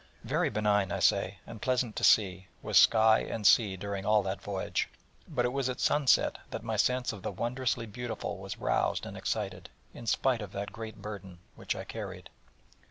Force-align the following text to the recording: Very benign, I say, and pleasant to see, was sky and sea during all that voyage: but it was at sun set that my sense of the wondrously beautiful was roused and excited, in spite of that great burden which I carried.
Very 0.23 0.49
benign, 0.49 0.91
I 0.91 0.97
say, 0.97 1.37
and 1.45 1.61
pleasant 1.61 1.95
to 1.97 2.03
see, 2.03 2.47
was 2.63 2.75
sky 2.79 3.19
and 3.19 3.45
sea 3.45 3.77
during 3.77 4.03
all 4.03 4.23
that 4.23 4.41
voyage: 4.41 4.89
but 5.27 5.45
it 5.45 5.53
was 5.53 5.69
at 5.69 5.79
sun 5.79 6.07
set 6.07 6.39
that 6.49 6.63
my 6.63 6.75
sense 6.75 7.13
of 7.13 7.21
the 7.21 7.31
wondrously 7.31 7.85
beautiful 7.85 8.39
was 8.39 8.57
roused 8.57 9.05
and 9.05 9.15
excited, 9.15 9.69
in 9.93 10.07
spite 10.07 10.41
of 10.41 10.53
that 10.53 10.73
great 10.73 11.03
burden 11.03 11.37
which 11.55 11.75
I 11.75 11.83
carried. 11.83 12.31